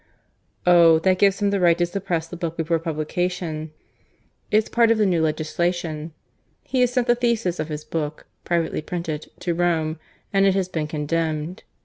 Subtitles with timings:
[0.65, 0.97] "Oh!
[0.97, 3.71] that gives him the right to suppress the book before publication.
[4.49, 6.11] It's part of the new legislation.
[6.63, 9.99] He has sent the thesis of his book, privately printed, to Rome,
[10.33, 11.61] and it has been condemned.